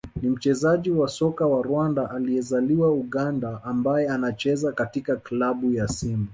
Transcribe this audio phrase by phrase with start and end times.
[0.21, 6.29] ni mchezaji wa soka wa Rwanda aliyezaliwa Uganda ambaye anacheza katika klabu ya Simba